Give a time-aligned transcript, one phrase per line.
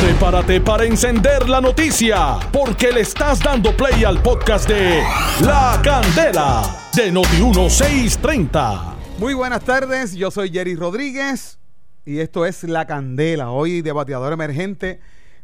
[0.00, 5.02] Prepárate para encender la noticia, porque le estás dando play al podcast de
[5.42, 8.94] La Candela de Noti1630.
[9.18, 11.58] Muy buenas tardes, yo soy Jerry Rodríguez
[12.06, 15.00] y esto es La Candela, hoy debateador emergente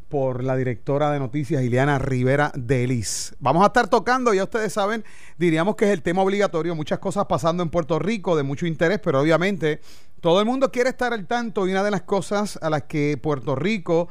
[0.09, 3.35] por la directora de noticias Ileana Rivera Delis.
[3.39, 5.05] Vamos a estar tocando, ya ustedes saben,
[5.37, 9.01] diríamos que es el tema obligatorio, muchas cosas pasando en Puerto Rico de mucho interés,
[9.01, 9.81] pero obviamente
[10.23, 13.19] todo el mundo quiere estar al tanto y una de las cosas a las que
[13.21, 14.09] Puerto Rico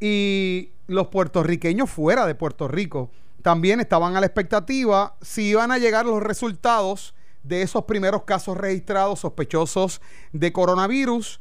[0.00, 3.10] y los puertorriqueños fuera de Puerto Rico
[3.42, 8.56] también estaban a la expectativa si iban a llegar los resultados de esos primeros casos
[8.56, 10.00] registrados sospechosos
[10.32, 11.40] de coronavirus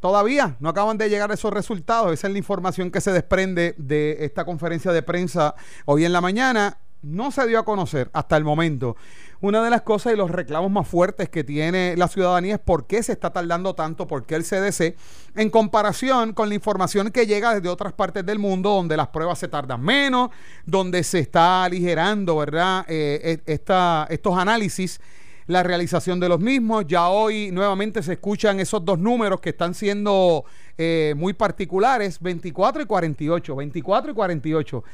[0.00, 2.12] Todavía no acaban de llegar esos resultados.
[2.12, 5.56] Esa es la información que se desprende de esta conferencia de prensa
[5.86, 6.78] hoy en la mañana.
[7.02, 8.96] No se dio a conocer hasta el momento.
[9.40, 12.86] Una de las cosas y los reclamos más fuertes que tiene la ciudadanía es por
[12.86, 14.96] qué se está tardando tanto, por qué el CDC,
[15.36, 19.38] en comparación con la información que llega desde otras partes del mundo, donde las pruebas
[19.38, 20.30] se tardan menos,
[20.66, 22.84] donde se está aligerando, ¿verdad?
[22.88, 25.00] Eh, e, estos análisis
[25.48, 26.84] la realización de los mismos.
[26.86, 30.44] Ya hoy nuevamente se escuchan esos dos números que están siendo
[30.76, 34.84] eh, muy particulares, 24 y 48, 24 y 48.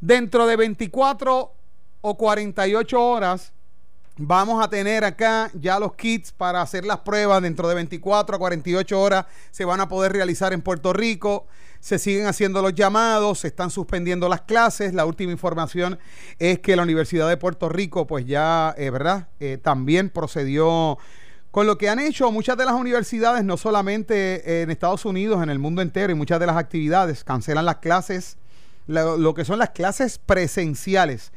[0.00, 1.52] Dentro de 24
[2.00, 3.52] o 48 horas
[4.16, 7.42] vamos a tener acá ya los kits para hacer las pruebas.
[7.42, 11.46] Dentro de 24 a 48 horas se van a poder realizar en Puerto Rico
[11.80, 14.92] se siguen haciendo los llamados, se están suspendiendo las clases.
[14.94, 15.98] La última información
[16.38, 19.28] es que la Universidad de Puerto Rico, pues ya, eh, ¿verdad?
[19.40, 20.98] Eh, también procedió
[21.50, 25.50] con lo que han hecho muchas de las universidades, no solamente en Estados Unidos, en
[25.50, 28.36] el mundo entero, y muchas de las actividades, cancelan las clases,
[28.90, 31.32] lo que son las clases presenciales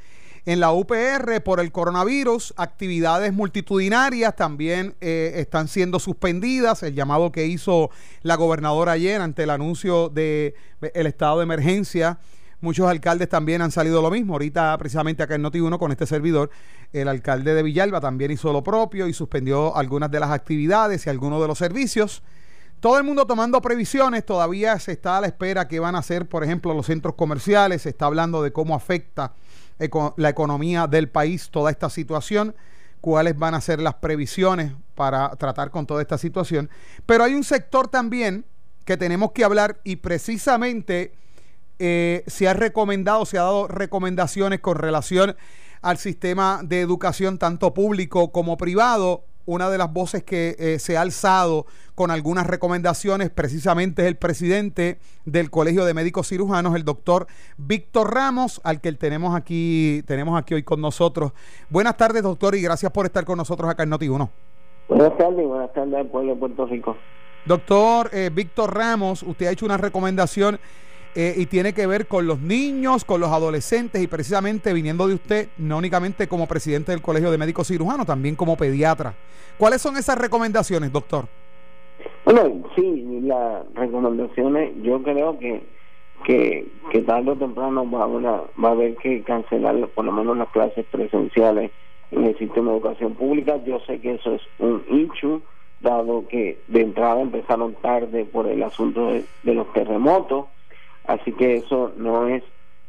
[0.46, 2.54] en la UPR por el coronavirus.
[2.58, 6.84] Actividades multitudinarias también eh, están siendo suspendidas.
[6.84, 7.90] El llamado que hizo
[8.22, 12.20] la gobernadora ayer ante el anuncio del el estado de emergencia.
[12.60, 14.34] Muchos alcaldes también han salido lo mismo.
[14.34, 16.50] Ahorita, precisamente acá en Noti1 con este servidor,
[16.94, 21.10] el alcalde de Villalba también hizo lo propio y suspendió algunas de las actividades y
[21.10, 22.23] algunos de los servicios.
[22.83, 26.27] Todo el mundo tomando previsiones, todavía se está a la espera que van a hacer,
[26.27, 29.36] por ejemplo, los centros comerciales, se está hablando de cómo afecta
[30.17, 32.54] la economía del país, toda esta situación,
[32.99, 36.70] cuáles van a ser las previsiones para tratar con toda esta situación.
[37.05, 38.44] Pero hay un sector también
[38.83, 41.14] que tenemos que hablar y precisamente
[41.80, 45.38] eh, se ha recomendado, se ha dado recomendaciones con relación
[45.82, 50.98] al sistema de educación tanto público como privado una de las voces que eh, se
[50.98, 51.65] ha alzado
[51.95, 57.27] con algunas recomendaciones precisamente es el presidente del Colegio de Médicos Cirujanos, el doctor
[57.58, 61.33] Víctor Ramos, al que tenemos aquí, tenemos aquí hoy con nosotros.
[61.70, 64.30] Buenas tardes, doctor, y gracias por estar con nosotros acá en Noti1.
[64.87, 66.98] Buenas tardes, buenas tardes al pueblo de Puerto Rico.
[67.45, 70.59] Doctor eh, Víctor Ramos, usted ha hecho una recomendación
[71.16, 75.16] eh, y tiene que ver con los niños, con los adolescentes y precisamente viniendo de
[75.16, 79.14] usted, no únicamente como presidente del Colegio de Médicos Cirujanos, también como pediatra.
[79.58, 81.26] ¿Cuáles son esas recomendaciones, doctor?
[82.26, 85.62] Bueno, sí, las recomendaciones, yo creo que
[86.24, 90.38] que, que tarde o temprano va a, va a haber que cancelar por lo menos
[90.38, 91.72] las clases presenciales
[92.12, 93.58] en el sistema de educación pública.
[93.66, 95.42] Yo sé que eso es un issue,
[95.82, 100.45] dado que de entrada empezaron tarde por el asunto de los terremotos
[101.05, 102.43] Así que eso no es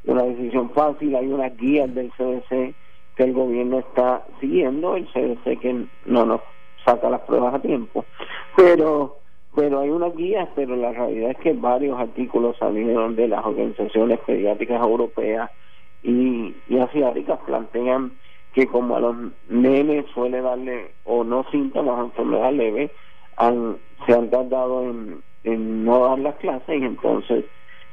[0.05, 2.75] una decisión fácil, hay unas guías del CDC
[3.17, 6.41] que el gobierno está siguiendo, el CDC que no nos
[6.85, 8.05] saca las pruebas a tiempo,
[8.57, 9.17] pero
[9.55, 14.19] pero hay unas guías, pero la realidad es que varios artículos salieron de las organizaciones
[14.27, 15.49] pediátricas europeas
[16.03, 18.13] y, y asiáticas plantean
[18.53, 19.17] que como a los
[19.49, 22.91] nenes suele darle o no síntomas de enfermedad leve,
[24.07, 27.45] se han tardado en, en no dar las clases y entonces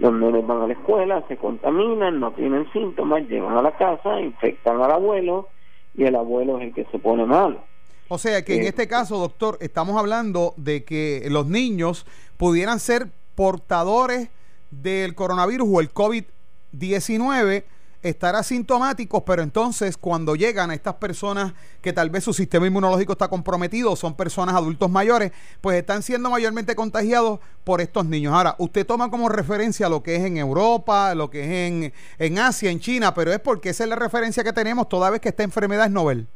[0.02, 4.20] los niños van a la escuela, se contaminan, no tienen síntomas, llegan a la casa,
[4.20, 5.48] infectan al abuelo
[5.94, 7.60] y el abuelo es el que se pone mal.
[8.08, 12.08] O sea que en eh, este caso, doctor, estamos hablando de que los niños
[12.38, 14.30] pudieran ser portadores
[14.72, 17.64] del coronavirus o el COVID-19
[18.02, 23.14] estar asintomáticos, pero entonces cuando llegan a estas personas que tal vez su sistema inmunológico
[23.14, 25.32] está comprometido, son personas adultos mayores,
[25.62, 28.34] pues están siendo mayormente contagiados por estos niños.
[28.34, 32.40] Ahora, usted toma como referencia lo que es en Europa, lo que es en, en
[32.40, 35.30] Asia, en China, pero es porque esa es la referencia que tenemos toda vez que
[35.30, 36.28] esta enfermedad es novel.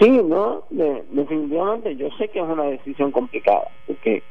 [0.00, 4.22] Sí, no, definitivamente yo sé que es una decisión complicada, porque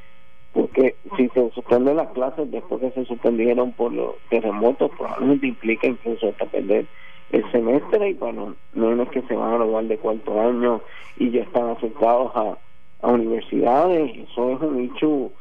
[0.56, 5.86] porque si se suspenden las clases después que se suspendieron por los terremotos, probablemente implica
[5.86, 6.86] incluso hasta perder
[7.32, 8.12] el semestre.
[8.12, 10.82] Y para los niños que se van a graduar de cuarto año
[11.18, 12.58] y ya están afectados a,
[13.02, 15.32] a universidades, eso es un hecho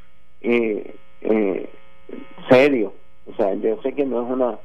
[0.41, 1.71] eh, eh,
[2.51, 2.93] serio.
[3.31, 4.59] O sea, yo sé que no es una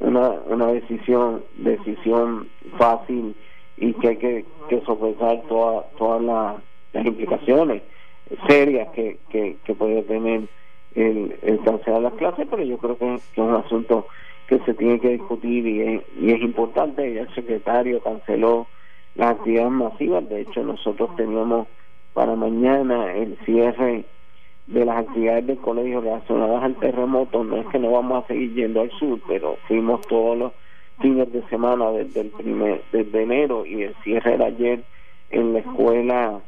[0.00, 3.34] una, una decisión decisión fácil
[3.78, 6.20] y que hay que, que sopesar todas todas
[6.92, 7.80] las implicaciones
[8.46, 10.42] serias que, que, que tener
[10.94, 14.06] el, el cancelar las clases, pero yo creo que, es un asunto
[14.46, 17.14] que se tiene que discutir y es, y es importante.
[17.14, 18.66] Ya el secretario canceló
[19.14, 21.68] las actividades masivas, de hecho nosotros teníamos
[22.12, 24.04] para mañana el cierre
[24.66, 27.44] de las actividades del colegio relacionadas al terremoto.
[27.44, 30.52] No es que no vamos a seguir yendo al sur, pero fuimos todos los
[31.00, 34.84] fines de semana desde el primer, desde enero y el cierre era ayer
[35.30, 36.40] en la escuela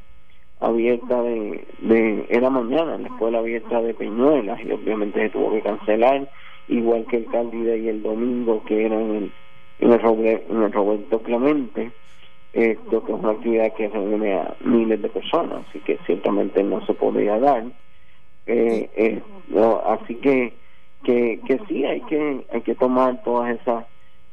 [0.60, 5.60] abierta de, de era mañana la escuela abierta de Peñuelas y obviamente se tuvo que
[5.60, 6.28] cancelar
[6.68, 9.32] igual que el Cándida y el domingo que era en el
[9.78, 11.92] en el, Roberto Clemente
[12.54, 16.84] esto que es una actividad que reúne a miles de personas así que ciertamente no
[16.86, 17.64] se podía dar
[18.46, 19.22] eh, eh,
[19.86, 20.54] así que,
[21.04, 23.84] que que sí hay que hay que tomar todas esas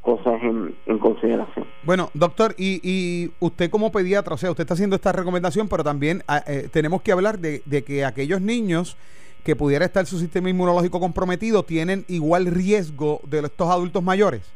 [0.04, 1.66] cosas en, en consideración.
[1.84, 5.84] Bueno, doctor, y, y, usted como pediatra, o sea, usted está haciendo esta recomendación, pero
[5.84, 8.98] también ah, eh, tenemos que hablar de, de, que aquellos niños
[9.46, 14.54] que pudiera estar su sistema inmunológico comprometido tienen igual riesgo de estos adultos mayores.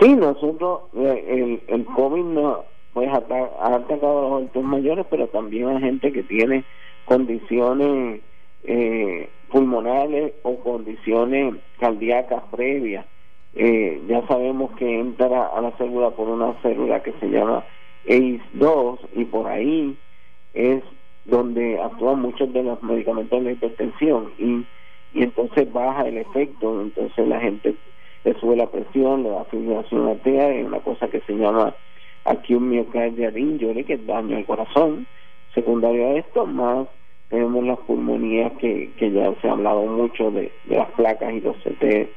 [0.00, 5.28] Sí, nosotros, eh, el, el COVID no, pues ha, atacado a los adultos mayores, pero
[5.28, 6.64] también a gente que tiene
[7.04, 8.20] condiciones
[8.64, 13.06] eh, pulmonares o condiciones cardíacas previas
[13.58, 17.64] eh, ya sabemos que entra a la célula por una célula que se llama
[18.06, 19.96] ACE2 y por ahí
[20.52, 20.82] es
[21.24, 24.66] donde actúan muchos de los medicamentos de hipertensión y,
[25.18, 27.74] y entonces baja el efecto, entonces la gente
[28.24, 31.74] le sube la presión, le da fibrilación arterial, es una cosa que se llama
[32.24, 35.06] acute myocardial injury, que es daño al corazón.
[35.54, 36.88] Secundario a esto, más
[37.30, 41.40] tenemos las pulmonías que, que ya se ha hablado mucho de, de las placas y
[41.40, 42.10] los CT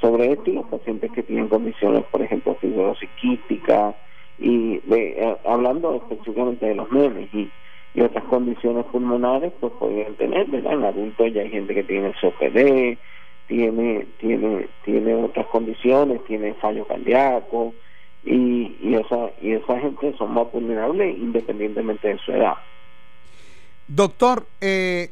[0.00, 3.94] sobre esto y los pacientes que tienen condiciones, por ejemplo, fibrosis quística
[4.38, 7.50] y eh, hablando específicamente de los nenes y,
[7.94, 10.74] y, otras condiciones pulmonares, pues podrían tener, ¿verdad?
[10.74, 12.98] En adultos ya hay gente que tiene COPD,
[13.48, 17.72] tiene tiene tiene otras condiciones, tiene fallo cardíaco
[18.24, 22.56] y, y esa y esa gente son más vulnerables independientemente de su edad.
[23.88, 25.10] Doctor, eh,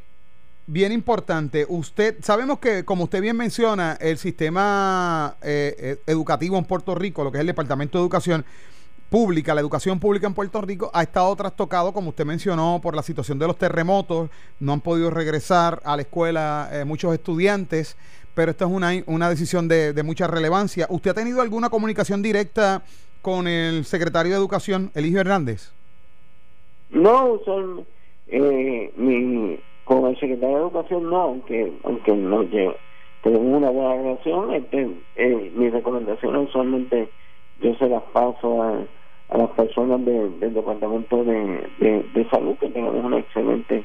[0.67, 1.67] bien importante.
[1.69, 7.25] Usted, sabemos que, como usted bien menciona, el sistema eh, eh, educativo en Puerto Rico,
[7.25, 8.45] lo que es el Departamento de Educación
[9.11, 13.03] Pública, la educación pública en Puerto Rico, ha estado trastocado, como usted mencionó, por la
[13.03, 14.31] situación de los terremotos.
[14.59, 17.97] No han podido regresar a la escuela eh, muchos estudiantes,
[18.35, 20.87] pero esta es una, una decisión de, de mucha relevancia.
[20.91, 22.83] ¿Usted ha tenido alguna comunicación directa
[23.23, 25.71] con el secretario de Educación, Eligio Hernández?
[26.91, 27.87] No, son
[28.27, 32.45] eh, mi con el secretario de Educación no, aunque aunque no
[33.23, 37.09] tenemos una buena relación, este, eh, mis recomendaciones usualmente
[37.61, 38.85] yo se las paso a,
[39.37, 43.85] las personas del Departamento de, de, Salud, que tengamos una excelente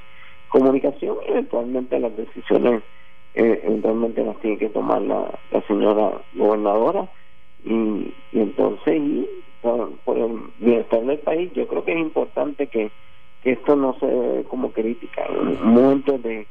[0.50, 2.84] comunicación y eventualmente las decisiones
[3.34, 5.32] eh, eventualmente las tiene que tomar la,
[5.68, 7.10] señora gobernadora.
[7.66, 9.28] Y, y entonces y
[9.62, 12.92] por el bienestar del país yo creo que es importante que
[13.44, 15.24] esto no se ve como crítica.
[15.28, 16.48] En momentos de,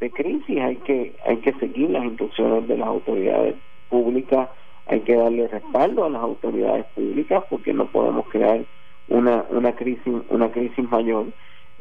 [0.00, 3.54] de crisis hay que hay que seguir las instrucciones de las autoridades
[3.88, 4.48] públicas,
[4.86, 8.64] hay que darle respaldo a las autoridades públicas porque no podemos crear
[9.08, 11.26] una una crisis una crisis mayor.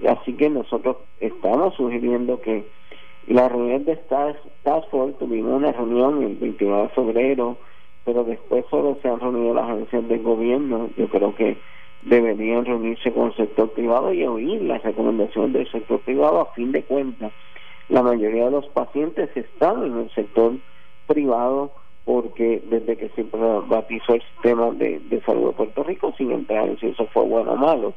[0.07, 2.65] Así que nosotros estamos sugiriendo que
[3.27, 7.57] la reunión de Task, Task Force tuvimos una reunión el 29 de febrero,
[8.03, 10.89] pero después solo se han reunido las agencias del gobierno.
[10.97, 11.57] Yo creo que
[12.03, 16.41] deberían reunirse con el sector privado y oír las recomendaciones del sector privado.
[16.41, 17.31] A fin de cuentas,
[17.89, 20.53] la mayoría de los pacientes están en el sector
[21.07, 21.71] privado
[22.05, 26.67] porque desde que se privatizó el sistema de, de salud de Puerto Rico, sin entrar
[26.67, 27.93] en si eso fue bueno o malo,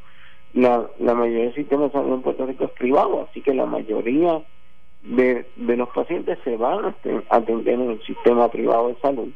[0.53, 3.67] la, la mayoría del sistema de salud en Puerto Rico es privado, así que la
[3.67, 4.43] mayoría
[5.03, 6.95] de, de los pacientes se van a
[7.31, 9.29] atender en el sistema privado de salud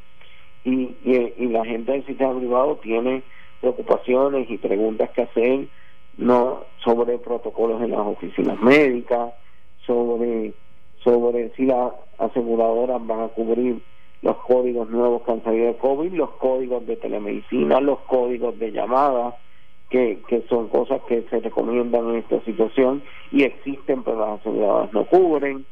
[0.65, 3.23] y, y la gente del sistema privado tiene
[3.61, 5.69] preocupaciones y preguntas que hacer
[6.17, 9.33] no sobre protocolos en las oficinas médicas,
[9.87, 10.53] sobre
[11.05, 13.81] sobre si las aseguradoras van a cubrir
[14.23, 18.73] los códigos nuevos que han salido de COVID, los códigos de telemedicina, los códigos de
[18.73, 19.37] llamada,
[19.91, 24.93] que, que son cosas que se recomiendan en esta situación y existen, pero las aseguradoras
[24.93, 25.65] no cubren.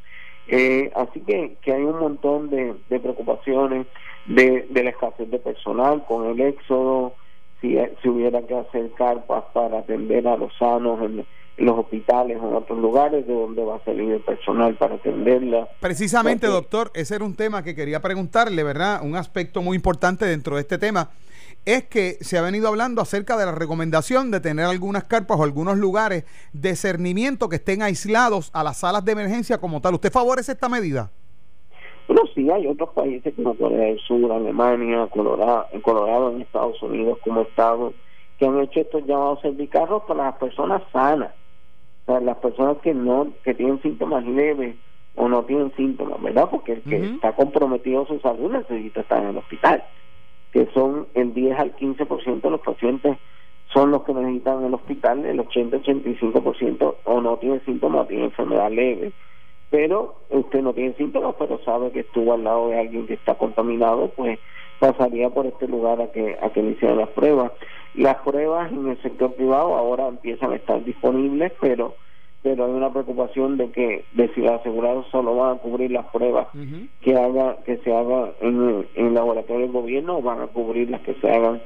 [0.49, 3.87] Eh, así que, que hay un montón de, de preocupaciones
[4.27, 7.15] de, de la escasez de personal con el éxodo,
[7.61, 12.39] si, si hubiera que hacer carpas para atender a los sanos en, en los hospitales
[12.41, 15.69] o en otros lugares de donde va a salir el personal para atenderla.
[15.81, 19.01] Precisamente, doctor, ese era un tema que quería preguntarle, ¿verdad?
[19.03, 21.11] Un aspecto muy importante dentro de este tema
[21.65, 25.43] es que se ha venido hablando acerca de la recomendación de tener algunas carpas o
[25.43, 29.95] algunos lugares de cernimiento que estén aislados a las salas de emergencia como tal.
[29.95, 31.11] ¿Usted favorece esta medida?
[32.07, 37.19] Bueno, sí, hay otros países como Corea del Sur, Alemania, Colorado, Colorado, en Estados Unidos
[37.25, 37.93] como Estado,
[38.39, 41.33] que han hecho estos llamados cervicarros para las personas sanas,
[42.07, 44.77] o sea, las personas que no, que tienen síntomas leves
[45.17, 46.49] o no tienen síntomas, ¿verdad?
[46.51, 49.83] Porque el que está comprometido su salud necesita estar en el hospital
[50.57, 53.19] que son el 10 al 15% de los pacientes
[53.75, 58.71] son los que necesitan el hospital, el 80-85% o no tiene síntomas o tiene enfermedad
[58.71, 59.13] leve.
[59.71, 63.35] Pero usted no tiene síntomas, pero sabe que estuvo al lado de alguien que está
[63.35, 64.39] contaminado, pues
[64.79, 67.53] pasaría por este lugar a que a que le hicieran las pruebas.
[67.95, 71.95] Las pruebas en el sector privado ahora empiezan a estar disponibles, pero
[72.47, 76.07] pero hay una preocupación de que de si los asegurados solo van a cubrir las
[76.07, 76.47] pruebas
[77.01, 81.01] que haga que se hagan en, el laboratorio del gobierno o van a cubrir las
[81.01, 81.61] que se hagan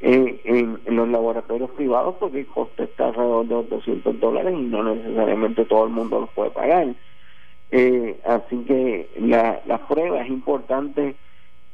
[0.00, 5.64] en, los laboratorios privados porque el costo está alrededor de 200 dólares y no necesariamente
[5.64, 6.88] todo el mundo los puede pagar.
[7.70, 11.16] Eh, así que la, la prueba es importante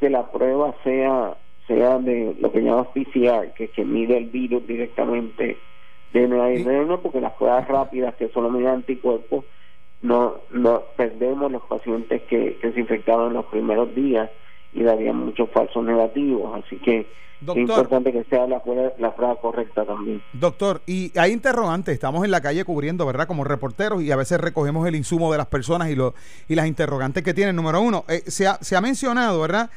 [0.01, 1.37] que la prueba sea
[1.67, 5.57] sea de lo que llamamos PCR, que, que mide el virus directamente
[6.13, 9.45] de porque las pruebas rápidas que solo miden anticuerpos
[10.03, 14.31] no, no perdemos los pacientes que, se infectaron en los primeros días
[14.75, 16.63] y darían muchos falsos negativos.
[16.65, 18.63] Así que es importante que sea la,
[18.99, 20.23] la prueba correcta también.
[20.33, 23.27] Doctor, y hay interrogantes, estamos en la calle cubriendo, ¿verdad?
[23.27, 26.15] Como reporteros y a veces recogemos el insumo de las personas y, lo,
[26.49, 27.57] y las interrogantes que tienen.
[27.57, 29.71] Número uno, eh, se, ha, se ha mencionado, ¿verdad?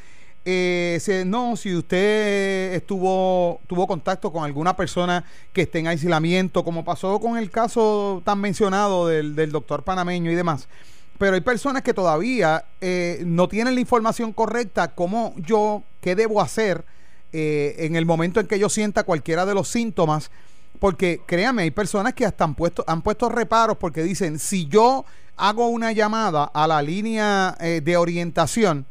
[0.50, 6.86] eh, no, si usted estuvo tuvo contacto con alguna persona que esté en aislamiento, como
[6.86, 10.70] pasó con el caso tan mencionado del, del doctor panameño y demás.
[11.18, 16.42] Pero hay personas que todavía eh, no tienen la información correcta, ¿cómo yo, qué debo
[16.42, 16.86] hacer
[17.34, 20.30] eh, en el momento en que yo sienta cualquiera de los síntomas?
[20.80, 25.06] Porque créame, hay personas que hasta han puesto, han puesto reparos porque dicen, si yo
[25.36, 28.86] hago una llamada a la línea eh, de orientación,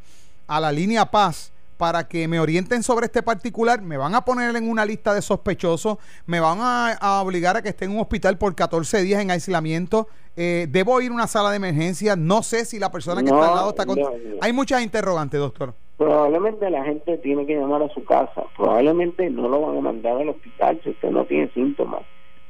[0.47, 4.55] a la línea Paz para que me orienten sobre este particular, me van a poner
[4.55, 8.37] en una lista de sospechosos, me van a, obligar a que esté en un hospital
[8.37, 12.65] por 14 días en aislamiento, eh, debo ir a una sala de emergencia, no sé
[12.65, 13.97] si la persona que está al lado está con...
[14.41, 15.73] Hay muchas interrogantes, doctor.
[15.97, 20.17] Probablemente la gente tiene que llamar a su casa, probablemente no lo van a mandar
[20.17, 22.01] al hospital si usted no tiene síntomas.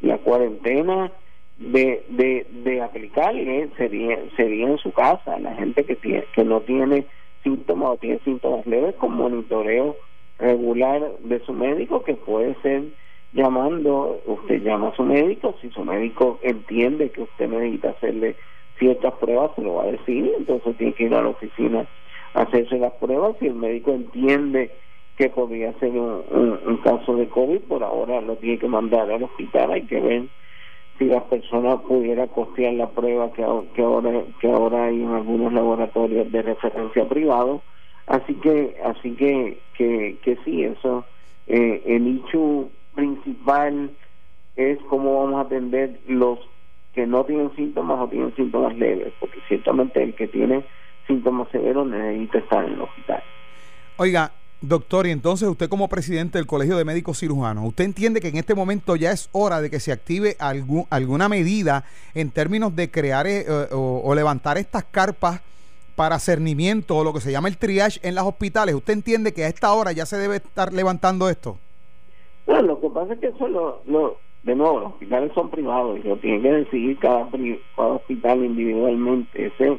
[0.01, 1.11] La cuarentena
[1.57, 6.61] de, de, de aplicarle sería, sería en su casa, la gente que, tiene, que no
[6.61, 7.05] tiene
[7.47, 9.95] síntomas o tiene síntomas leves con monitoreo
[10.37, 12.83] regular de su médico que puede ser
[13.31, 18.35] llamando, usted llama a su médico, si su médico entiende que usted necesita hacerle
[18.79, 21.87] ciertas pruebas, se lo va a decir, entonces tiene que ir a la oficina
[22.33, 24.71] a hacerse las pruebas, si el médico entiende
[25.17, 29.71] que podría ser un, caso de COVID, por ahora lo tiene que mandar al hospital,
[29.71, 30.23] hay que ver
[30.97, 36.31] si la persona pudiera costear la prueba que, ahora que ahora hay en algunos laboratorios
[36.31, 37.61] de referencia privados
[38.07, 41.05] así que así que que, que sí eso
[41.47, 43.91] eh, el hecho principal
[44.55, 46.39] es cómo vamos a atender los
[46.93, 50.63] que no tienen síntomas o tienen síntomas leves porque ciertamente el que tiene
[51.05, 53.23] síntomas severos necesita estar en el hospital.
[53.97, 58.29] Oiga Doctor, y entonces usted como presidente del Colegio de Médicos Cirujanos, ¿usted entiende que
[58.29, 61.83] en este momento ya es hora de que se active algún, alguna medida
[62.15, 65.43] en términos de crear eh, o, levantar estas carpas
[65.95, 68.73] para cernimiento o lo que se llama el triage en los hospitales?
[68.73, 71.59] ¿Usted entiende que a esta hora ya se debe estar levantando esto?
[72.47, 76.07] Bueno, lo que pasa es que eso lo, de nuevo, los hospitales son privados y
[76.07, 77.29] lo tiene que decidir cada,
[77.75, 79.45] cada hospital individualmente.
[79.45, 79.77] Ese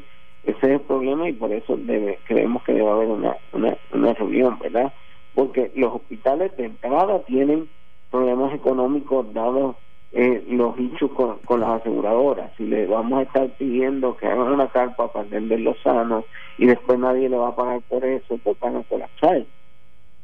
[0.49, 4.93] ese problema y por eso debe, creemos que debe haber una, una, una reunión, ¿verdad?
[5.35, 7.69] Porque los hospitales de entrada tienen
[8.11, 9.77] problemas económicos dados
[10.13, 12.51] eh, los dichos con, las aseguradoras.
[12.57, 16.25] Si le vamos a estar pidiendo que hagan una carpa para atender los sanos
[16.57, 19.45] y después nadie le va a pagar por eso, pues van a colapsar.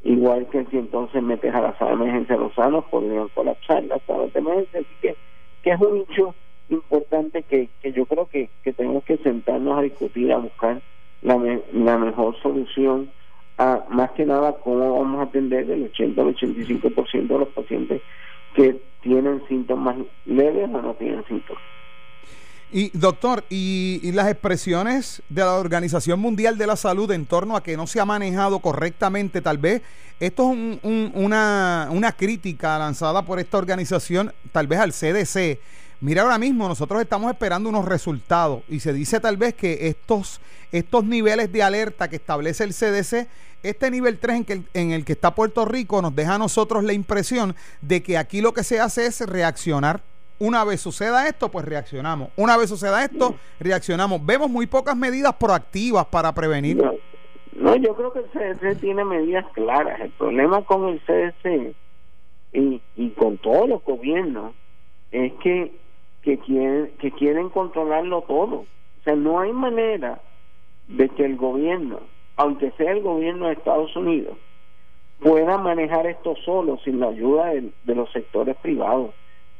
[0.03, 4.01] Igual que si entonces metes a la sala de emergencia los sanos, podrían colapsar las
[4.03, 4.79] salas de emergencia.
[4.79, 5.15] Así que,
[5.63, 6.35] que es un hecho
[6.69, 10.81] importante que, que yo creo que, que tenemos que sentarnos a discutir, a buscar
[11.21, 11.37] la,
[11.73, 13.09] la mejor solución
[13.57, 18.01] a más que nada cómo vamos a atender el 80 al 85% de los pacientes
[18.53, 21.63] que tienen síntomas leves o no tienen síntomas.
[22.71, 27.63] Y doctor, y, las expresiones de la Organización Mundial de la Salud en torno a
[27.63, 29.81] que no se ha manejado correctamente, tal vez
[30.19, 35.59] esto es una, una crítica lanzada por esta organización, tal vez al CDC,
[36.01, 40.41] Mira, ahora mismo nosotros estamos esperando unos resultados y se dice tal vez que estos,
[40.71, 43.27] estos niveles de alerta que establece el CDC,
[43.63, 46.83] este nivel 3 en, que, en el que está Puerto Rico nos deja a nosotros
[46.83, 50.01] la impresión de que aquí lo que se hace es reaccionar.
[50.37, 52.29] Una vez suceda esto, pues reaccionamos.
[52.35, 54.23] Una vez suceda esto, reaccionamos.
[54.25, 56.83] Vemos muy pocas medidas proactivas para prevenir.
[57.55, 60.01] No, yo creo que el CDC tiene medidas claras.
[60.01, 61.73] El problema con el CDC
[62.51, 64.53] y, y con todos los gobiernos
[65.11, 65.84] es que
[66.25, 68.55] que quieren, que quieren controlarlo todo.
[68.55, 70.19] O sea, no hay manera
[70.87, 71.99] de que el gobierno,
[72.35, 74.35] aunque sea el gobierno de Estados Unidos,
[75.19, 79.11] pueda manejar esto solo sin la ayuda de, los sectores privados,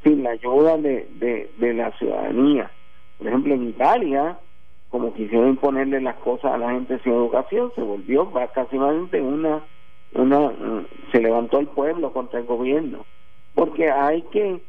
[0.02, 2.68] sin la ayuda de, de, la ciudadanía.
[3.18, 4.36] Por ejemplo, en Italia,
[4.90, 9.62] como quisieron imponerle las cosas a la gente sin educación, se volvió básicamente una,
[10.14, 10.52] una,
[11.12, 13.04] se levantó el pueblo contra el gobierno,
[13.54, 14.60] porque hay que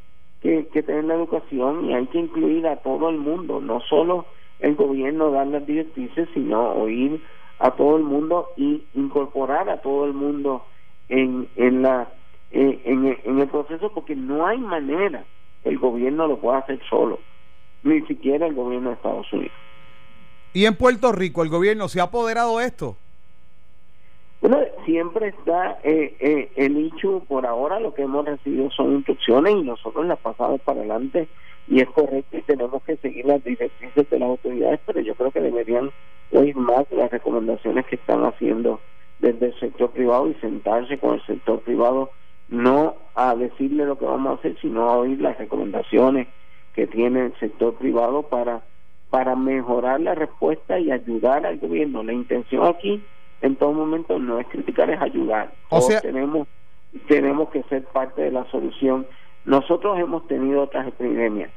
[0.48, 4.26] que, que tener la educación y hay que incluir a todo el mundo, no solo
[4.60, 7.22] el gobierno dar las directrices, sino oír
[7.60, 10.64] a todo el mundo y incorporar a todo el mundo
[11.10, 12.08] en, en la
[12.52, 15.26] en, en el proceso porque no hay manera
[15.66, 17.20] el gobierno lo pueda hacer solo,
[17.84, 19.52] ni siquiera el gobierno de Estados Unidos.
[20.54, 22.96] ¿Y en Puerto Rico el gobierno se ha apoderado de esto?
[24.40, 29.56] Bueno, siempre está eh, eh, el hecho, por ahora lo que hemos recibido son instrucciones
[29.56, 31.28] y nosotros las pasamos para adelante
[31.68, 35.32] y es correcto y tenemos que seguir las directrices de las autoridades, pero yo creo
[35.32, 35.92] que deberían
[36.32, 38.80] oír más las recomendaciones que están haciendo
[39.20, 42.12] desde el sector privado y sentarse con el sector privado,
[42.48, 46.28] no a decirle lo que vamos a hacer, sino a oír las recomendaciones
[46.74, 48.62] que tiene el sector privado para,
[49.10, 52.04] para mejorar la respuesta y ayudar al gobierno.
[52.04, 53.04] La intención aquí
[53.42, 55.52] en todo momento no es criticar, es ayudar.
[55.70, 56.48] O sea, tenemos,
[57.08, 59.06] tenemos que ser parte de la solución.
[59.46, 61.52] Nosotros hemos tenido otras epidemias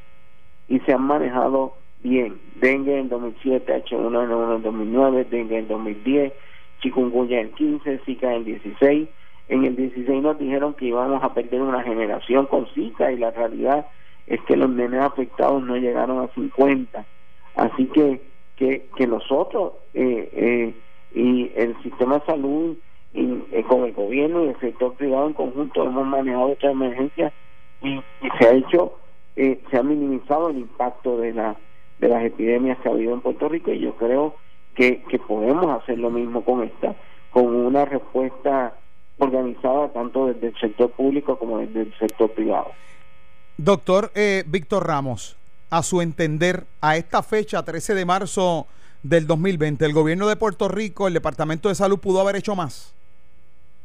[0.68, 2.40] y se han manejado bien.
[2.56, 6.32] Dengue en 2007, H1N1 en 2009, dengue en 2010,
[6.80, 9.08] chikungunya en 15, Zika en 16.
[9.48, 13.32] En el 16 nos dijeron que íbamos a perder una generación con Zika y la
[13.32, 13.86] realidad
[14.26, 17.04] es que los nenes afectados no llegaron a 50.
[17.56, 18.20] Así que
[18.60, 20.74] que, que nosotros eh, eh,
[21.14, 22.76] y el sistema de salud
[23.12, 27.32] y, eh, con el gobierno y el sector privado en conjunto hemos manejado esta emergencia
[27.82, 28.00] y,
[28.38, 28.92] se ha hecho
[29.36, 31.56] eh, se ha minimizado el impacto de la
[31.98, 34.34] de las epidemias que ha habido en Puerto Rico y yo creo
[34.74, 36.94] que, que podemos hacer lo mismo con esta
[37.30, 38.74] con una respuesta
[39.18, 42.68] organizada tanto desde el sector público como desde el sector privado.
[43.56, 45.36] Doctor eh, Víctor Ramos,
[45.68, 48.66] a su entender, a esta fecha, 13 de marzo
[49.02, 52.94] del 2020, ¿el gobierno de Puerto Rico, el Departamento de Salud pudo haber hecho más?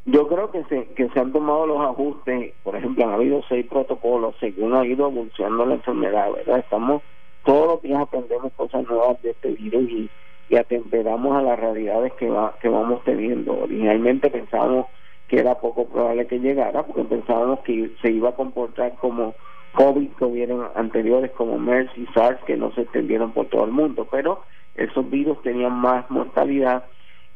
[0.05, 3.65] Yo creo que se, que se han tomado los ajustes, por ejemplo, han habido seis
[3.67, 6.59] protocolos según ha ido evolucionando la enfermedad, ¿verdad?
[6.59, 7.01] Estamos,
[7.43, 10.09] todos los días aprendemos cosas nuevas de este virus y,
[10.49, 13.57] y atemperamos a las realidades que, va, que vamos teniendo.
[13.57, 14.85] Originalmente pensábamos
[15.27, 19.33] que era poco probable que llegara, porque pensábamos que se iba a comportar como
[19.73, 23.71] COVID que hubieron anteriores, como MERS y SARS, que no se extendieron por todo el
[23.71, 24.41] mundo, pero
[24.75, 26.85] esos virus tenían más mortalidad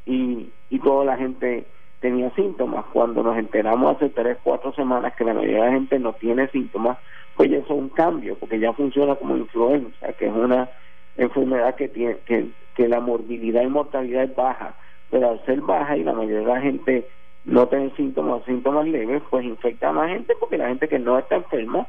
[0.06, 1.66] y, y toda la gente
[2.00, 2.86] tenía síntomas.
[2.92, 6.48] Cuando nos enteramos hace tres, cuatro semanas que la mayoría de la gente no tiene
[6.50, 6.98] síntomas,
[7.36, 10.70] pues eso es un cambio, porque ya funciona como influenza, que es una
[11.18, 14.76] enfermedad que tiene que, que la morbilidad y mortalidad es baja,
[15.10, 17.08] pero al ser baja y la mayoría de la gente
[17.46, 21.18] no tiene síntomas, síntomas leves, pues infecta a más gente porque la gente que no
[21.18, 21.88] está enferma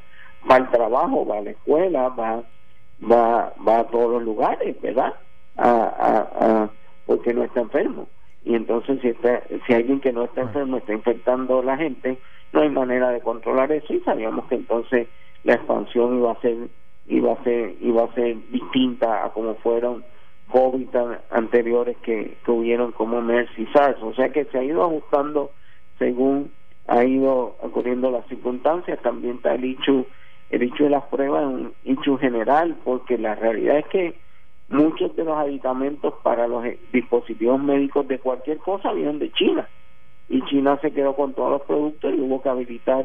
[0.49, 2.43] va al trabajo, va a la escuela, va
[3.11, 5.15] va va a todos los lugares, ¿verdad?
[5.57, 6.71] A,
[7.07, 8.09] porque no está enfermo.
[8.45, 12.19] Y entonces si, está, si alguien que no está enfermo está infectando a la gente,
[12.53, 15.09] no hay manera de controlar eso y sabíamos que entonces
[15.45, 16.57] la expansión iba a ser
[17.07, 20.05] iba a ser iba a ser distinta a como fueron
[20.51, 20.89] COVID
[21.31, 24.03] anteriores que, que hubieron como MERS y SARS.
[24.03, 25.51] O sea que se ha ido ajustando
[25.99, 26.51] según
[26.89, 29.01] ha ido ocurriendo las circunstancias.
[29.03, 30.07] También está el hecho,
[30.51, 34.15] el hecho de las pruebas, un hecho general, porque la realidad es que
[34.71, 39.69] muchos de los aditamentos para los eh, dispositivos médicos de cualquier cosa vienen de China
[40.29, 43.05] y China se quedó con todos los productos y hubo que habilitar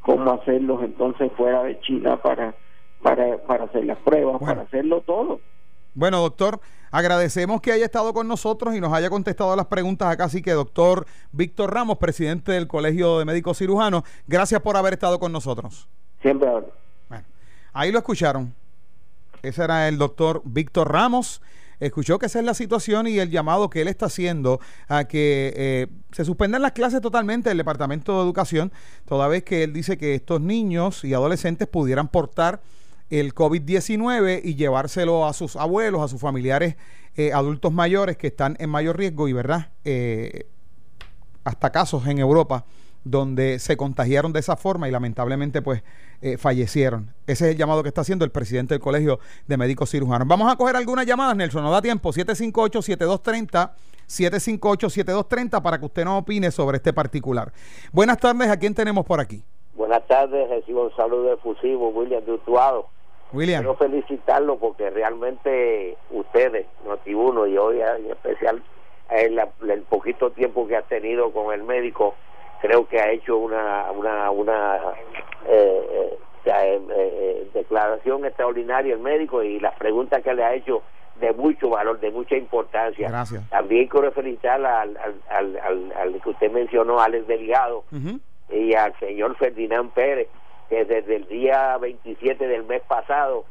[0.00, 2.54] cómo hacerlos entonces fuera de China para
[3.02, 5.40] para, para hacer las pruebas, para hacerlo todo.
[5.94, 10.24] Bueno, doctor, agradecemos que haya estado con nosotros y nos haya contestado las preguntas acá.
[10.24, 15.18] Así que, doctor Víctor Ramos, presidente del Colegio de Médicos Cirujanos, gracias por haber estado
[15.18, 15.88] con nosotros.
[16.22, 16.48] Siempre.
[17.08, 17.24] Bueno,
[17.72, 18.54] ahí lo escucharon.
[19.42, 21.42] Ese era el doctor Víctor Ramos.
[21.80, 25.52] Escuchó que esa es la situación y el llamado que él está haciendo a que
[25.56, 28.72] eh, se suspendan las clases totalmente del Departamento de Educación,
[29.04, 32.62] toda vez que él dice que estos niños y adolescentes pudieran portar
[33.10, 36.76] el COVID-19 y llevárselo a sus abuelos, a sus familiares
[37.16, 39.72] eh, adultos mayores que están en mayor riesgo y, ¿verdad?
[39.84, 40.46] Eh,
[41.42, 42.64] hasta casos en Europa
[43.04, 45.82] donde se contagiaron de esa forma y lamentablemente pues
[46.20, 47.12] eh, fallecieron.
[47.26, 50.28] Ese es el llamado que está haciendo el presidente del Colegio de Médicos Cirujanos.
[50.28, 53.70] Vamos a coger algunas llamadas, Nelson, nos da tiempo, 758-7230,
[54.06, 57.52] 758-7230 para que usted nos opine sobre este particular.
[57.92, 59.42] Buenas tardes, ¿a quién tenemos por aquí?
[59.74, 62.86] Buenas tardes, recibo un saludo efusivo, William Dutuado.
[63.32, 63.62] William.
[63.62, 68.62] Quiero felicitarlo porque realmente ustedes, Notiuno y hoy en especial
[69.10, 72.14] el, el poquito tiempo que ha tenido con el médico,
[72.62, 74.76] creo que ha hecho una una una
[75.46, 80.82] eh, eh, eh, declaración extraordinaria el médico y las preguntas que le ha hecho
[81.20, 83.08] de mucho valor, de mucha importancia.
[83.08, 83.48] Gracias.
[83.50, 87.84] También quiero felicitar al, al, al, al, que usted mencionó, Alex Delgado,
[88.50, 90.28] y al señor Ferdinand Pérez,
[90.68, 93.44] que desde el día 27 del mes pasado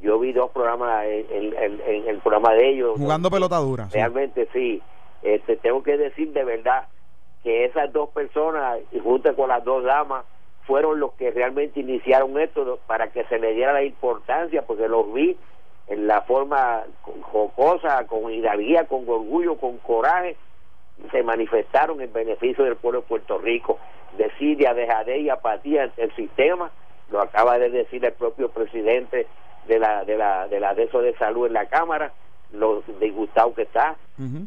[0.00, 2.98] yo vi dos programas en, en, el programa de ellos.
[2.98, 3.88] Jugando pelotadura.
[3.92, 4.80] Realmente sí.
[5.22, 6.86] Este, tengo que decir de verdad
[7.42, 10.24] que esas dos personas, junto con las dos damas,
[10.66, 15.12] fueron los que realmente iniciaron esto para que se le diera la importancia, porque los
[15.12, 15.36] vi
[15.86, 16.84] en la forma
[17.32, 20.36] jocosa, con hidalguía, con orgullo, con coraje,
[21.10, 23.78] se manifestaron en beneficio del pueblo de Puerto Rico.
[24.16, 26.70] Desidia, dejadez y apatía ante el sistema,
[27.10, 29.26] lo acaba de decir el propio presidente
[29.66, 32.12] de la de la de la de eso de salud en la cámara
[32.52, 33.96] lo disgustado que está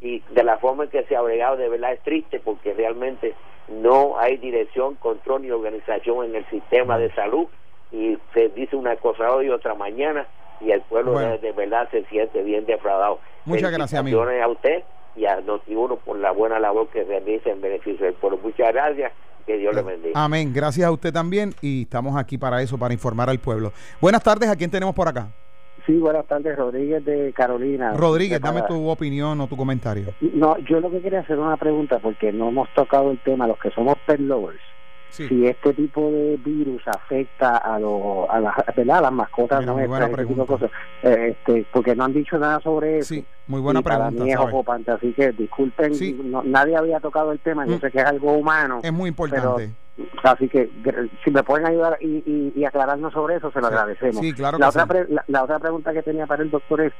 [0.02, 3.36] y de la forma en que se ha bregado de verdad es triste porque realmente
[3.70, 7.48] no hay dirección, control ni organización en el sistema de salud
[7.92, 10.28] y se dice una cosa hoy y otra mañana
[10.60, 13.20] y el pueblo de, verdad se siente bien defraudado.
[13.46, 14.22] Muchas gracias, amigo.
[14.22, 14.84] a usted
[15.16, 18.40] y a Notiuno por la buena labor que realiza en beneficio del pueblo.
[18.44, 19.12] Muchas gracias.
[19.46, 20.24] Que Dios le bendiga.
[20.24, 20.54] Amén.
[20.54, 23.74] Gracias a usted también y estamos aquí para eso, para informar al pueblo.
[24.00, 24.48] Buenas tardes.
[24.50, 25.30] ¿A quién tenemos por acá?
[25.86, 27.94] Sí, buenas tardes, Rodríguez de Carolina.
[27.94, 30.14] Rodríguez, dame tu opinión o tu comentario.
[30.34, 33.58] No, yo lo que quería hacer una pregunta, porque no hemos tocado el tema, los
[33.60, 34.60] que somos pet lovers,
[35.10, 39.02] si este tipo de virus afecta a, los a, las, ¿verdad?
[39.02, 40.72] las mascotas Mira, nuestras, cosas,
[41.04, 43.16] eh, este, porque no han dicho nada sobre eso.
[43.16, 44.12] Sí, muy buena pregunta.
[44.12, 45.94] Para mí es ocupante, así que disculpen,
[46.46, 47.82] nadie había tocado el tema, yo mm.
[47.82, 48.80] sé que es algo humano.
[48.84, 49.72] Es muy importante.
[50.24, 50.70] Así que
[51.24, 54.18] si me pueden ayudar y, y, aclararnos sobre eso, se lo agradecemos.
[54.18, 54.86] Sí, claro la, otra
[55.28, 56.94] la, otra pregunta que tenía para el doctor es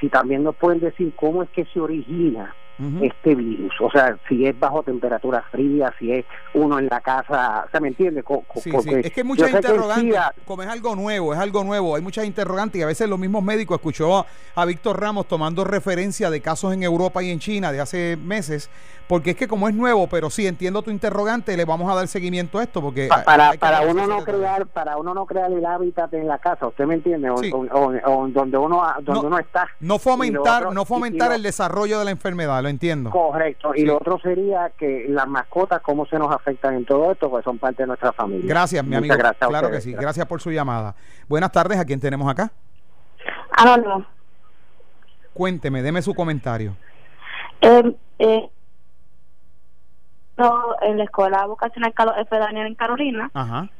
[0.00, 2.54] si también nos pueden decir cómo es que se origina
[3.02, 3.72] este virus.
[3.80, 7.88] O sea, si es bajo temperatura fría, si es uno en la casa, ¿se me
[7.88, 8.20] entiende?
[8.20, 12.78] Es que hay muchas interrogantes, como es algo nuevo, es algo nuevo, hay muchas interrogantes
[12.78, 16.82] y a veces los mismos médicos, escuchó a, Víctor Ramos tomando referencia de casos en
[16.82, 18.68] Europa y en China de hace meses,
[19.06, 22.06] porque es que como es nuevo, pero sí entiendo tu interrogante, le vamos a dar
[22.06, 23.08] seguimiento a esto, porque...
[23.24, 26.84] para, para uno no crear para uno no crear el hábitat en la casa, ¿usted
[26.84, 27.30] me entiende?
[27.30, 27.40] O,
[28.28, 29.68] donde uno donde uno está.
[29.80, 33.10] No fomentar, no fomentar el desarrollo de la enfermedad, entiendo.
[33.10, 33.72] Correcto.
[33.74, 37.44] Y lo otro sería que las mascotas, cómo se nos afectan en todo esto, pues
[37.44, 38.46] son parte de nuestra familia.
[38.46, 39.14] Gracias, mi amigo.
[39.38, 39.92] claro que sí.
[39.92, 40.94] Gracias por su llamada.
[41.28, 41.78] Buenas tardes.
[41.78, 42.50] ¿A quién tenemos acá?
[43.56, 44.04] Anónimo.
[45.32, 46.76] Cuénteme, deme su comentario.
[47.60, 48.50] Eh, eh,
[50.82, 52.38] en la escuela vocacional Carlos F.
[52.38, 53.30] Daniel en Carolina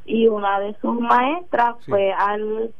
[0.05, 2.73] y una de sus maestras fue al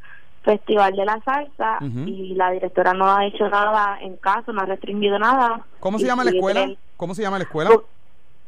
[0.43, 4.65] Festival de la Salsa y la directora no ha hecho nada en caso, no ha
[4.65, 5.65] restringido nada.
[5.79, 6.67] ¿Cómo se llama la escuela?
[6.97, 7.71] ¿Cómo se llama la escuela?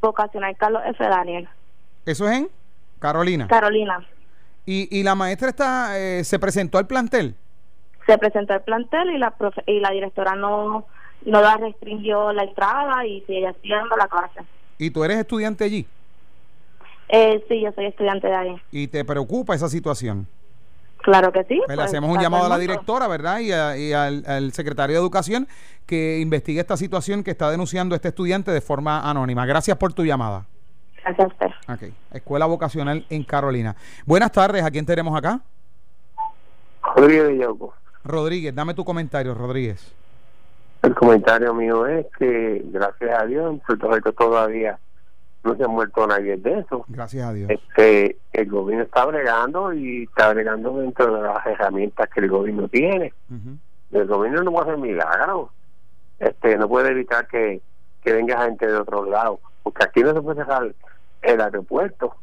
[0.01, 1.04] Vocacional Carlos F.
[1.04, 1.49] Daniel.
[2.06, 2.49] ¿Eso es en
[2.99, 3.47] Carolina?
[3.47, 4.06] Carolina.
[4.65, 7.36] ¿Y, y la maestra está, eh, se presentó al plantel?
[8.06, 9.34] Se presentó al plantel y la
[9.67, 10.86] y la directora no,
[11.25, 14.41] no la restringió la entrada y sigue haciendo la clase.
[14.77, 15.86] ¿Y tú eres estudiante allí?
[17.10, 18.62] Eh, sí, yo soy estudiante de ahí.
[18.71, 20.27] ¿Y te preocupa esa situación?
[21.01, 21.57] Claro que sí.
[21.57, 23.39] Pues le pues, hacemos un llamado a la directora, ¿verdad?
[23.39, 25.47] Y, al, secretario de Educación
[25.85, 29.45] que investigue esta situación que está denunciando este estudiante de forma anónima.
[29.45, 30.45] Gracias por tu llamada.
[31.03, 31.47] Gracias a usted.
[31.67, 31.93] Ok.
[32.13, 33.75] Escuela Vocacional en Carolina.
[34.05, 34.63] Buenas tardes.
[34.63, 35.41] ¿A quién tenemos acá?
[36.95, 37.47] Rodríguez
[38.03, 39.93] Rodríguez, dame tu comentario, Rodríguez.
[40.81, 44.79] El comentario mío es que, gracias a Dios, en Puerto Rico todavía
[45.43, 46.86] no se ha muerto nadie de eso.
[46.88, 47.49] Gracias a Dios.
[47.49, 52.67] Este, el gobierno está bregando y está bregando dentro de las herramientas que el gobierno
[52.67, 53.13] tiene.
[53.91, 55.49] El gobierno no puede hacer milagros.
[56.19, 57.62] Este, no puede evitar que,
[58.04, 60.71] que venga gente de otro lado, porque aquí no se puede cerrar
[61.23, 62.15] el aeropuerto,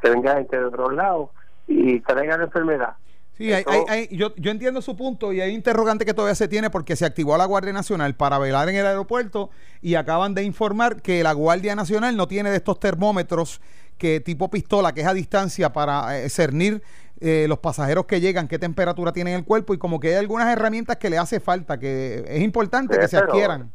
[0.00, 1.30] que venga gente de otro lado
[1.66, 2.94] y traiga la enfermedad.
[3.36, 6.70] Sí, hay, hay, yo, yo entiendo su punto y hay interrogante que todavía se tiene
[6.70, 9.50] porque se activó a la Guardia Nacional para velar en el aeropuerto
[9.82, 13.60] y acaban de informar que la Guardia Nacional no tiene de estos termómetros
[13.98, 16.82] que tipo pistola, que es a distancia para eh, cernir
[17.20, 20.48] eh, los pasajeros que llegan, qué temperatura tienen el cuerpo y como que hay algunas
[20.48, 23.72] herramientas que le hace falta, que es importante que se adquieran.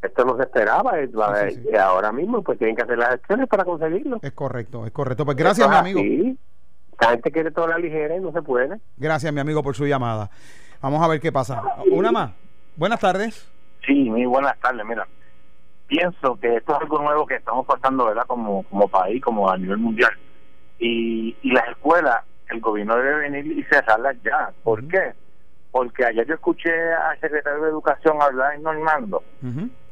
[0.00, 4.18] Esto no se esperaba, y ahora mismo pues tienen que hacer las acciones para conseguirlo.
[4.22, 5.24] Es correcto, es correcto.
[5.24, 6.00] Pues gracias, mi amigo.
[7.00, 8.78] La gente quiere toda la ligera y no se puede.
[8.96, 10.30] Gracias, mi amigo, por su llamada.
[10.80, 11.62] Vamos a ver qué pasa.
[11.90, 12.32] Una más.
[12.76, 13.50] Buenas tardes.
[13.86, 14.84] Sí, muy buenas tardes.
[14.86, 15.06] Mira,
[15.86, 18.24] pienso que esto es algo nuevo que estamos pasando, ¿verdad?
[18.26, 20.12] Como, como país, como a nivel mundial.
[20.78, 24.52] Y, y las escuelas, el gobierno debe venir y cerrarlas ya.
[24.62, 25.14] ¿Por qué?
[25.70, 29.22] Porque ayer yo escuché al secretario de Educación hablar en Normando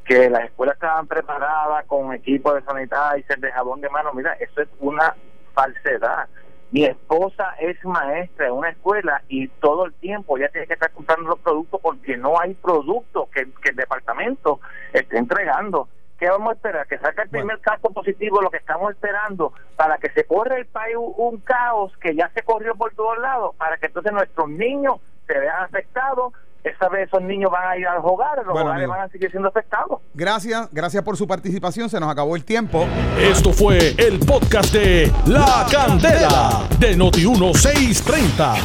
[0.04, 4.10] que las escuelas estaban preparadas con equipo de sanitizer, de jabón de mano.
[4.14, 5.14] Mira, eso es una
[5.52, 6.26] falsedad.
[6.70, 10.90] Mi esposa es maestra en una escuela y todo el tiempo ella tiene que estar
[10.90, 14.60] comprando los productos porque no hay productos que, el departamento
[14.92, 15.88] esté entregando.
[16.18, 16.86] ¿Qué vamos a esperar?
[16.86, 20.66] Que salga el primer caso positivo, lo que estamos esperando, para que se corra el
[20.66, 24.96] país un caos que ya se corrió por todos lados, para que entonces nuestros niños
[25.26, 26.32] se vean afectados
[26.64, 29.48] esta vez esos niños van a ir a jugar, los hogares van a seguir siendo
[29.48, 30.00] afectados.
[30.14, 32.86] Gracias, gracias por su participación, se nos acabó el tiempo.
[33.18, 38.56] Esto fue el podcast de La Candela de Noti1630.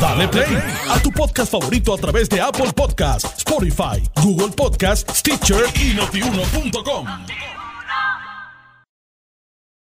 [0.00, 0.58] Dale play
[0.90, 7.61] a tu podcast favorito a través de Apple Podcasts, Spotify, Google Podcasts, Stitcher y notiuno.com.